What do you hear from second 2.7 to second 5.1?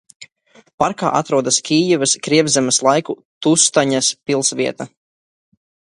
laiku Tustaņas pils vieta.